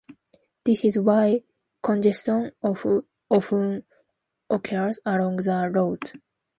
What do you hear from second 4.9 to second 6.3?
along the route.